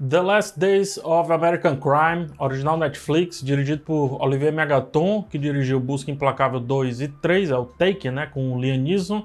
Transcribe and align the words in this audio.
The 0.00 0.20
Last 0.20 0.58
Days 0.58 0.98
of 1.04 1.32
American 1.32 1.76
Crime, 1.76 2.26
original 2.40 2.76
Netflix, 2.76 3.40
dirigido 3.40 3.84
por 3.84 4.20
Olivier 4.20 4.52
Megaton, 4.52 5.22
que 5.22 5.38
dirigiu 5.38 5.78
Busca 5.78 6.10
Implacável 6.10 6.58
2 6.58 7.00
e 7.00 7.08
3, 7.08 7.52
é 7.52 7.56
o 7.56 7.64
Taken, 7.64 8.10
né, 8.10 8.26
com 8.26 8.52
o 8.52 8.60
Liam 8.60 8.76
Neeson, 8.76 9.24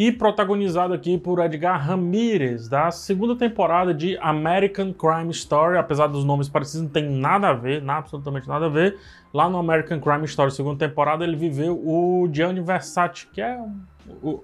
e 0.00 0.10
protagonizado 0.10 0.94
aqui 0.94 1.18
por 1.18 1.40
Edgar 1.40 1.86
Ramirez, 1.86 2.66
da 2.68 2.90
segunda 2.90 3.36
temporada 3.36 3.92
de 3.92 4.16
American 4.16 4.94
Crime 4.94 5.30
Story, 5.30 5.76
apesar 5.76 6.06
dos 6.06 6.24
nomes 6.24 6.48
parecidos, 6.48 6.84
não 6.84 6.88
tem 6.88 7.06
nada 7.10 7.48
a 7.48 7.52
ver, 7.52 7.82
não, 7.82 7.92
absolutamente 7.92 8.48
nada 8.48 8.64
a 8.64 8.68
ver. 8.70 8.96
Lá 9.30 9.46
no 9.46 9.58
American 9.58 10.00
Crime 10.00 10.24
Story, 10.24 10.52
segunda 10.52 10.78
temporada, 10.78 11.22
ele 11.22 11.36
viveu 11.36 11.74
o 11.74 12.26
Gianni 12.32 12.62
Versace, 12.62 13.26
que 13.26 13.42
é 13.42 13.62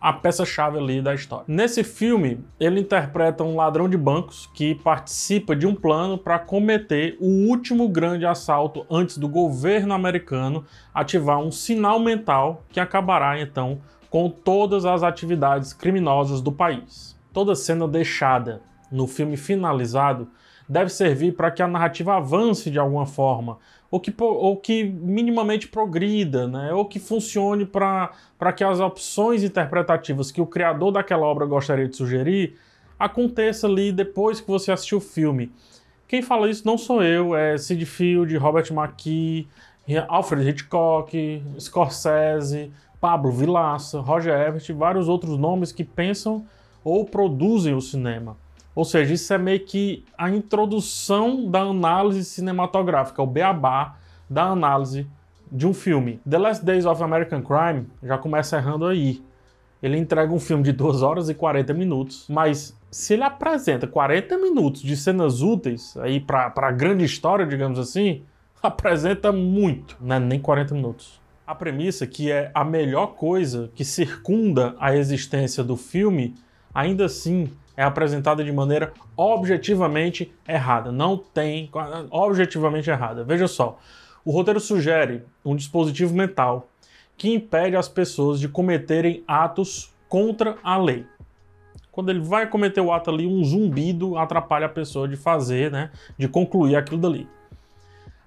a 0.00 0.10
peça-chave 0.14 0.78
ali 0.78 1.02
da 1.02 1.12
história. 1.12 1.44
Nesse 1.46 1.84
filme, 1.84 2.42
ele 2.58 2.80
interpreta 2.80 3.44
um 3.44 3.54
ladrão 3.54 3.90
de 3.90 3.98
bancos 3.98 4.48
que 4.54 4.74
participa 4.76 5.54
de 5.54 5.66
um 5.66 5.74
plano 5.74 6.16
para 6.16 6.38
cometer 6.38 7.18
o 7.20 7.46
último 7.50 7.90
grande 7.90 8.24
assalto 8.24 8.86
antes 8.90 9.18
do 9.18 9.28
governo 9.28 9.92
americano 9.92 10.64
ativar 10.94 11.38
um 11.40 11.50
sinal 11.50 12.00
mental 12.00 12.64
que 12.70 12.80
acabará 12.80 13.38
então 13.38 13.82
com 14.12 14.28
todas 14.28 14.84
as 14.84 15.02
atividades 15.02 15.72
criminosas 15.72 16.42
do 16.42 16.52
país. 16.52 17.18
Toda 17.32 17.54
cena 17.54 17.88
deixada 17.88 18.60
no 18.90 19.06
filme 19.06 19.38
finalizado 19.38 20.28
deve 20.68 20.90
servir 20.90 21.32
para 21.32 21.50
que 21.50 21.62
a 21.62 21.66
narrativa 21.66 22.18
avance 22.18 22.70
de 22.70 22.78
alguma 22.78 23.06
forma, 23.06 23.56
ou 23.90 23.98
que, 23.98 24.12
ou 24.18 24.54
que 24.58 24.84
minimamente 24.84 25.66
progrida, 25.66 26.46
né? 26.46 26.74
ou 26.74 26.84
que 26.84 27.00
funcione 27.00 27.64
para 27.64 28.52
que 28.54 28.62
as 28.62 28.80
opções 28.80 29.42
interpretativas 29.42 30.30
que 30.30 30.42
o 30.42 30.46
criador 30.46 30.92
daquela 30.92 31.24
obra 31.24 31.46
gostaria 31.46 31.88
de 31.88 31.96
sugerir 31.96 32.58
aconteça 32.98 33.66
ali 33.66 33.90
depois 33.92 34.42
que 34.42 34.46
você 34.46 34.70
assistiu 34.72 34.98
o 34.98 35.00
filme. 35.00 35.50
Quem 36.06 36.20
fala 36.20 36.50
isso 36.50 36.66
não 36.66 36.76
sou 36.76 37.02
eu, 37.02 37.34
é 37.34 37.56
Sid 37.56 37.86
Field, 37.86 38.36
Robert 38.36 38.70
McKee, 38.70 39.48
Alfred 40.06 40.46
Hitchcock, 40.50 41.42
Scorsese, 41.58 42.70
Pablo 43.02 43.32
Vilaça, 43.32 43.98
Roger 43.98 44.32
Ebert 44.32 44.68
e 44.68 44.72
vários 44.72 45.08
outros 45.08 45.36
nomes 45.36 45.72
que 45.72 45.82
pensam 45.82 46.46
ou 46.84 47.04
produzem 47.04 47.74
o 47.74 47.80
cinema. 47.80 48.36
Ou 48.76 48.84
seja, 48.84 49.12
isso 49.12 49.34
é 49.34 49.38
meio 49.38 49.58
que 49.58 50.04
a 50.16 50.30
introdução 50.30 51.50
da 51.50 51.62
análise 51.62 52.24
cinematográfica, 52.24 53.20
o 53.20 53.26
beabá 53.26 53.96
da 54.30 54.44
análise 54.44 55.04
de 55.50 55.66
um 55.66 55.74
filme. 55.74 56.20
The 56.28 56.38
Last 56.38 56.64
Days 56.64 56.86
of 56.86 57.02
American 57.02 57.42
Crime 57.42 57.88
já 58.04 58.16
começa 58.16 58.56
errando 58.56 58.86
aí. 58.86 59.20
Ele 59.82 59.98
entrega 59.98 60.32
um 60.32 60.38
filme 60.38 60.62
de 60.62 60.70
2 60.70 61.02
horas 61.02 61.28
e 61.28 61.34
40 61.34 61.74
minutos, 61.74 62.26
mas 62.30 62.78
se 62.88 63.14
ele 63.14 63.24
apresenta 63.24 63.84
40 63.84 64.38
minutos 64.38 64.80
de 64.80 64.96
cenas 64.96 65.42
úteis 65.42 65.96
aí 65.96 66.20
para 66.20 66.52
a 66.54 66.70
grande 66.70 67.04
história, 67.04 67.44
digamos 67.44 67.80
assim, 67.80 68.22
apresenta 68.62 69.32
muito, 69.32 69.96
não 70.00 70.14
é 70.14 70.20
nem 70.20 70.38
40 70.38 70.72
minutos 70.72 71.21
a 71.52 71.54
premissa 71.54 72.06
que 72.06 72.32
é 72.32 72.50
a 72.54 72.64
melhor 72.64 73.08
coisa 73.08 73.70
que 73.74 73.84
circunda 73.84 74.74
a 74.80 74.96
existência 74.96 75.62
do 75.62 75.76
filme, 75.76 76.34
ainda 76.74 77.04
assim 77.04 77.52
é 77.76 77.82
apresentada 77.82 78.42
de 78.42 78.50
maneira 78.50 78.94
objetivamente 79.14 80.32
errada. 80.48 80.90
Não 80.90 81.16
tem. 81.16 81.70
objetivamente 82.10 82.88
errada. 82.88 83.22
Veja 83.22 83.46
só. 83.46 83.78
O 84.24 84.32
roteiro 84.32 84.60
sugere 84.60 85.24
um 85.44 85.54
dispositivo 85.54 86.14
mental 86.14 86.68
que 87.18 87.30
impede 87.30 87.76
as 87.76 87.88
pessoas 87.88 88.40
de 88.40 88.48
cometerem 88.48 89.22
atos 89.28 89.92
contra 90.08 90.56
a 90.62 90.78
lei. 90.78 91.04
Quando 91.90 92.08
ele 92.10 92.20
vai 92.20 92.48
cometer 92.48 92.80
o 92.80 92.90
ato 92.90 93.10
ali, 93.10 93.26
um 93.26 93.44
zumbido 93.44 94.16
atrapalha 94.16 94.64
a 94.64 94.70
pessoa 94.70 95.06
de 95.06 95.16
fazer, 95.16 95.70
né, 95.70 95.90
de 96.16 96.26
concluir 96.28 96.76
aquilo 96.76 96.98
dali. 96.98 97.28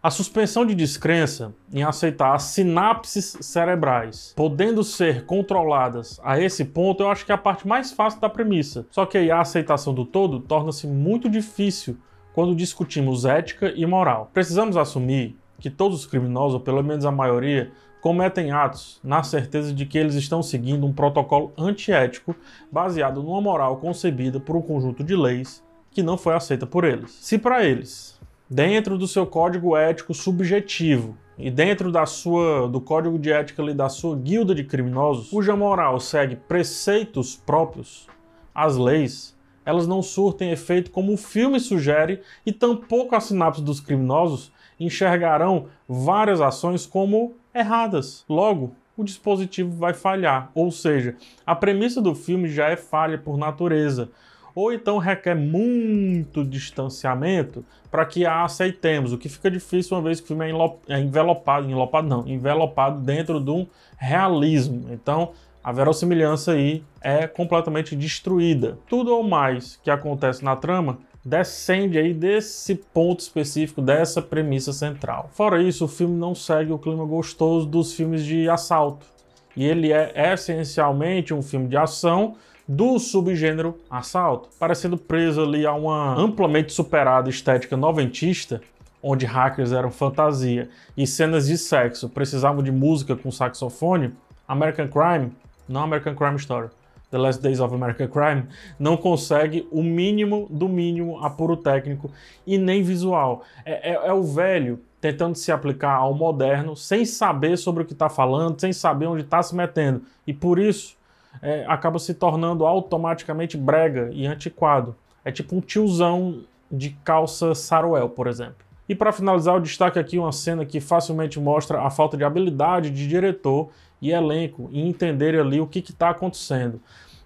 A 0.05 0.11
suspensão 0.11 0.67
de 0.67 0.75
descrença 0.75 1.51
em 1.73 1.81
aceitar 1.81 2.35
as 2.35 2.43
sinapses 2.43 3.39
cerebrais 3.41 4.33
podendo 4.35 4.83
ser 4.83 5.25
controladas 5.25 6.21
a 6.23 6.39
esse 6.39 6.63
ponto, 6.63 7.01
eu 7.01 7.09
acho 7.09 7.25
que 7.25 7.31
é 7.31 7.33
a 7.33 7.39
parte 7.39 7.67
mais 7.67 7.91
fácil 7.91 8.21
da 8.21 8.29
premissa. 8.29 8.85
Só 8.91 9.07
que 9.07 9.17
aí 9.17 9.31
a 9.31 9.41
aceitação 9.41 9.95
do 9.95 10.05
todo 10.05 10.39
torna-se 10.39 10.85
muito 10.85 11.27
difícil 11.27 11.97
quando 12.35 12.55
discutimos 12.55 13.25
ética 13.25 13.73
e 13.75 13.83
moral. 13.83 14.29
Precisamos 14.31 14.77
assumir 14.77 15.35
que 15.59 15.71
todos 15.71 16.01
os 16.01 16.05
criminosos, 16.05 16.53
ou 16.53 16.59
pelo 16.59 16.83
menos 16.83 17.03
a 17.03 17.11
maioria, 17.11 17.71
cometem 17.99 18.51
atos 18.51 18.99
na 19.03 19.23
certeza 19.23 19.73
de 19.73 19.87
que 19.87 19.97
eles 19.97 20.13
estão 20.13 20.43
seguindo 20.43 20.85
um 20.85 20.93
protocolo 20.93 21.51
antiético 21.57 22.35
baseado 22.71 23.23
numa 23.23 23.41
moral 23.41 23.77
concebida 23.77 24.39
por 24.39 24.55
um 24.55 24.61
conjunto 24.61 25.03
de 25.03 25.15
leis 25.15 25.65
que 25.89 26.03
não 26.03 26.15
foi 26.15 26.35
aceita 26.35 26.67
por 26.67 26.83
eles. 26.83 27.09
Se 27.21 27.39
para 27.39 27.65
eles 27.65 28.14
dentro 28.49 28.97
do 28.97 29.07
seu 29.07 29.25
código 29.25 29.75
ético 29.75 30.13
subjetivo 30.13 31.17
e 31.37 31.51
dentro 31.51 31.91
da 31.91 32.05
sua 32.05 32.67
do 32.67 32.79
código 32.79 33.19
de 33.19 33.31
ética 33.31 33.61
ali, 33.61 33.73
da 33.73 33.89
sua 33.89 34.15
guilda 34.15 34.55
de 34.55 34.63
criminosos, 34.63 35.29
cuja 35.29 35.55
moral 35.55 35.99
segue 35.99 36.35
preceitos 36.35 37.35
próprios, 37.35 38.07
as 38.53 38.77
leis, 38.77 39.35
elas 39.65 39.87
não 39.87 40.01
surtem 40.01 40.51
efeito 40.51 40.91
como 40.91 41.13
o 41.13 41.17
filme 41.17 41.59
sugere 41.59 42.21
e 42.45 42.53
tampouco 42.53 43.15
as 43.15 43.25
sinapses 43.25 43.63
dos 43.63 43.79
criminosos 43.79 44.51
enxergarão 44.79 45.67
várias 45.87 46.39
ações 46.39 46.85
como 46.85 47.33
erradas. 47.53 48.23
Logo, 48.29 48.75
o 48.95 49.03
dispositivo 49.03 49.71
vai 49.71 49.93
falhar, 49.93 50.51
ou 50.53 50.71
seja, 50.71 51.15
a 51.45 51.55
premissa 51.55 52.01
do 52.01 52.15
filme 52.15 52.47
já 52.47 52.69
é 52.69 52.77
falha 52.77 53.17
por 53.17 53.37
natureza 53.37 54.09
ou 54.55 54.71
então 54.71 54.97
requer 54.97 55.35
muito 55.35 56.43
distanciamento 56.45 57.63
para 57.91 58.05
que 58.05 58.25
a 58.25 58.45
aceitemos, 58.45 59.11
o 59.11 59.17
que 59.17 59.27
fica 59.27 59.51
difícil 59.51 59.97
uma 59.97 60.03
vez 60.03 60.19
que 60.19 60.25
o 60.25 60.27
filme 60.27 60.49
é, 60.49 60.95
é 60.95 60.99
envelopado, 60.99 61.65
envelopado 61.65 62.07
não, 62.07 62.25
envelopado 62.25 63.01
dentro 63.01 63.39
de 63.41 63.51
um 63.51 63.67
realismo. 63.97 64.87
Então, 64.91 65.33
a 65.61 65.71
verossimilhança 65.71 66.53
aí 66.53 66.83
é 67.01 67.27
completamente 67.27 67.95
destruída. 67.95 68.77
Tudo 68.87 69.13
ou 69.13 69.23
mais 69.23 69.77
que 69.83 69.89
acontece 69.89 70.43
na 70.43 70.55
trama 70.55 70.99
descende 71.23 71.97
aí 71.97 72.13
desse 72.13 72.75
ponto 72.75 73.19
específico, 73.21 73.81
dessa 73.81 74.21
premissa 74.21 74.71
central. 74.71 75.29
Fora 75.33 75.61
isso, 75.61 75.85
o 75.85 75.87
filme 75.87 76.15
não 76.15 76.35
segue 76.35 76.71
o 76.71 76.77
clima 76.77 77.03
gostoso 77.03 77.65
dos 77.65 77.93
filmes 77.93 78.23
de 78.23 78.47
assalto. 78.47 79.07
E 79.55 79.65
ele 79.65 79.91
é 79.91 80.33
essencialmente 80.33 81.33
um 81.33 81.41
filme 81.41 81.67
de 81.67 81.77
ação 81.77 82.35
do 82.67 82.97
subgênero 82.97 83.77
assalto, 83.89 84.49
parecendo 84.59 84.97
preso 84.97 85.41
ali 85.41 85.65
a 85.65 85.73
uma 85.73 86.15
amplamente 86.15 86.73
superada 86.73 87.29
estética 87.29 87.77
noventista, 87.77 88.61
onde 89.01 89.25
hackers 89.25 89.71
eram 89.71 89.91
fantasia 89.91 90.67
e 90.97 91.05
cenas 91.05 91.47
de 91.47 91.57
sexo 91.57 92.09
precisavam 92.09 92.63
de 92.63 92.71
música 92.71 93.15
com 93.15 93.31
saxofone, 93.31 94.13
American 94.47 94.87
Crime, 94.87 95.31
não 95.69 95.83
American 95.83 96.15
Crime 96.15 96.37
Story, 96.37 96.69
The 97.11 97.17
Last 97.19 97.41
Days 97.41 97.59
of 97.59 97.73
American 97.73 98.07
Crime, 98.07 98.43
não 98.79 98.97
consegue 98.97 99.67
o 99.71 99.83
mínimo 99.83 100.47
do 100.49 100.67
mínimo 100.67 101.23
apuro 101.23 101.55
técnico 101.55 102.09
e 102.47 102.57
nem 102.57 102.81
visual. 102.81 103.43
É, 103.63 103.91
é, 103.91 104.07
é 104.07 104.13
o 104.13 104.23
velho 104.23 104.79
tentando 104.99 105.35
se 105.35 105.51
aplicar 105.51 105.93
ao 105.93 106.15
moderno 106.15 106.75
sem 106.75 107.05
saber 107.05 107.57
sobre 107.57 107.83
o 107.83 107.85
que 107.85 107.93
está 107.93 108.09
falando, 108.09 108.59
sem 108.59 108.73
saber 108.73 109.05
onde 109.05 109.21
está 109.21 109.41
se 109.43 109.55
metendo. 109.55 110.01
E 110.25 110.33
por 110.33 110.57
isso 110.57 110.97
é, 111.41 111.65
acaba 111.67 111.99
se 111.99 112.13
tornando 112.13 112.65
automaticamente 112.65 113.57
brega 113.57 114.09
e 114.11 114.25
antiquado. 114.25 114.95
É 115.23 115.31
tipo 115.31 115.55
um 115.55 115.61
tiozão 115.61 116.41
de 116.71 116.91
calça 117.03 117.55
saruel, 117.55 118.09
por 118.09 118.27
exemplo. 118.27 118.65
E 118.87 118.93
para 118.93 119.11
finalizar, 119.11 119.55
eu 119.55 119.61
destaque 119.61 119.97
aqui 119.97 120.17
uma 120.17 120.31
cena 120.31 120.65
que 120.65 120.79
facilmente 120.79 121.39
mostra 121.39 121.81
a 121.81 121.89
falta 121.89 122.15
de 122.15 122.23
habilidade 122.23 122.91
de 122.91 123.07
diretor 123.07 123.69
e 124.01 124.11
elenco 124.11 124.69
em 124.71 124.87
entender 124.87 125.39
ali 125.39 125.59
o 125.59 125.65
que 125.65 125.79
está 125.79 126.09
acontecendo. 126.09 126.79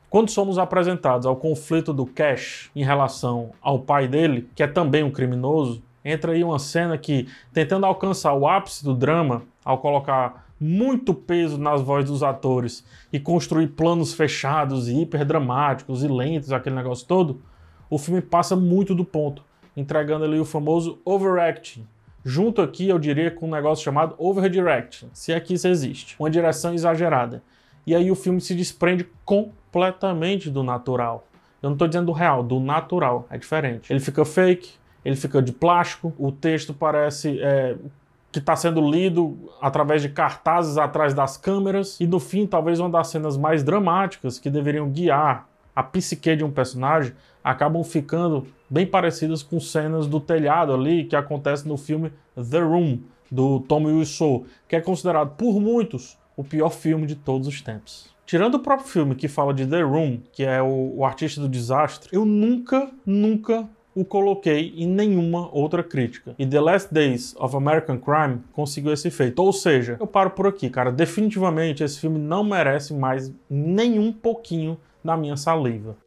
Quando 0.09 0.29
somos 0.29 0.57
apresentados 0.57 1.27
ao 1.27 1.35
conflito 1.35 1.93
do 1.93 2.05
Cash 2.05 2.71
em 2.75 2.83
relação 2.83 3.51
ao 3.61 3.79
pai 3.79 4.07
dele, 4.07 4.49
que 4.55 4.63
é 4.63 4.67
também 4.67 5.03
um 5.03 5.11
criminoso, 5.11 5.83
entra 6.03 6.31
aí 6.31 6.43
uma 6.43 6.57
cena 6.57 6.97
que, 6.97 7.27
tentando 7.53 7.85
alcançar 7.85 8.33
o 8.33 8.47
ápice 8.47 8.83
do 8.83 8.95
drama, 8.95 9.43
ao 9.63 9.77
colocar 9.77 10.48
muito 10.59 11.13
peso 11.13 11.57
nas 11.57 11.81
vozes 11.81 12.09
dos 12.09 12.21
atores 12.21 12.85
e 13.13 13.19
construir 13.19 13.67
planos 13.69 14.13
fechados 14.13 14.89
e 14.89 15.01
hiperdramáticos 15.01 16.03
e 16.03 16.07
lentos, 16.07 16.51
aquele 16.51 16.75
negócio 16.75 17.07
todo, 17.07 17.41
o 17.89 17.97
filme 17.97 18.21
passa 18.21 18.55
muito 18.55 18.93
do 18.93 19.05
ponto, 19.05 19.43
entregando 19.75 20.25
ali 20.25 20.39
o 20.39 20.45
famoso 20.45 20.99
overacting. 21.05 21.87
Junto 22.23 22.61
aqui, 22.61 22.89
eu 22.89 22.99
diria, 22.99 23.31
com 23.31 23.47
um 23.47 23.51
negócio 23.51 23.83
chamado 23.83 24.13
overdirecting, 24.17 25.09
se 25.13 25.31
é 25.31 25.39
que 25.39 25.53
isso 25.53 25.67
existe, 25.67 26.15
uma 26.19 26.29
direção 26.29 26.73
exagerada. 26.73 27.41
E 27.87 27.95
aí 27.95 28.11
o 28.11 28.15
filme 28.15 28.41
se 28.41 28.53
desprende 28.53 29.07
completamente 29.23 30.49
do 30.49 30.61
natural. 30.61 31.25
Eu 31.61 31.69
não 31.69 31.75
estou 31.75 31.87
dizendo 31.87 32.07
do 32.07 32.11
real, 32.11 32.43
do 32.43 32.59
natural, 32.59 33.25
é 33.29 33.37
diferente. 33.37 33.91
Ele 33.91 33.99
fica 33.99 34.23
fake, 34.25 34.73
ele 35.03 35.15
fica 35.15 35.41
de 35.41 35.51
plástico, 35.51 36.13
o 36.17 36.31
texto 36.31 36.73
parece 36.73 37.39
é, 37.41 37.75
que 38.31 38.39
está 38.39 38.55
sendo 38.55 38.81
lido 38.81 39.37
através 39.61 40.01
de 40.01 40.09
cartazes 40.09 40.77
atrás 40.77 41.13
das 41.13 41.35
câmeras, 41.37 41.99
e 41.99 42.05
no 42.05 42.19
fim, 42.19 42.45
talvez 42.45 42.79
uma 42.79 42.89
das 42.89 43.07
cenas 43.07 43.37
mais 43.37 43.63
dramáticas 43.63 44.37
que 44.37 44.49
deveriam 44.49 44.89
guiar 44.89 45.47
a 45.75 45.83
psique 45.83 46.35
de 46.35 46.43
um 46.43 46.51
personagem 46.51 47.13
acabam 47.43 47.83
ficando 47.83 48.45
bem 48.69 48.85
parecidas 48.85 49.41
com 49.41 49.59
cenas 49.59 50.07
do 50.07 50.19
telhado 50.19 50.73
ali 50.73 51.05
que 51.05 51.15
acontece 51.15 51.67
no 51.67 51.77
filme 51.77 52.11
The 52.35 52.59
Room, 52.59 52.99
do 53.31 53.61
Tommy 53.61 53.93
Wiseau, 53.93 54.45
que 54.67 54.75
é 54.75 54.81
considerado 54.81 55.35
por 55.35 55.59
muitos 55.59 56.17
o 56.35 56.43
pior 56.43 56.69
filme 56.69 57.07
de 57.07 57.15
todos 57.15 57.47
os 57.47 57.61
tempos. 57.61 58.13
Tirando 58.25 58.55
o 58.55 58.59
próprio 58.59 58.87
filme 58.87 59.15
que 59.15 59.27
fala 59.27 59.53
de 59.53 59.65
The 59.65 59.81
Room, 59.81 60.19
que 60.31 60.43
é 60.43 60.61
o, 60.61 60.97
o 60.97 61.05
artista 61.05 61.41
do 61.41 61.49
desastre, 61.49 62.09
eu 62.11 62.25
nunca, 62.25 62.91
nunca 63.05 63.67
o 63.99 64.05
coloquei 64.05 64.73
em 64.77 64.87
nenhuma 64.87 65.49
outra 65.51 65.83
crítica. 65.83 66.33
E 66.39 66.45
The 66.45 66.59
Last 66.59 66.93
Days 66.93 67.35
of 67.37 67.55
American 67.55 67.97
Crime 67.97 68.39
conseguiu 68.53 68.93
esse 68.93 69.11
feito. 69.11 69.39
Ou 69.39 69.51
seja, 69.51 69.97
eu 69.99 70.07
paro 70.07 70.29
por 70.29 70.47
aqui, 70.47 70.69
cara. 70.69 70.91
Definitivamente 70.91 71.83
esse 71.83 71.99
filme 71.99 72.17
não 72.17 72.43
merece 72.43 72.93
mais 72.93 73.31
nenhum 73.49 74.11
pouquinho 74.11 74.77
da 75.03 75.17
minha 75.17 75.35
saliva. 75.35 75.97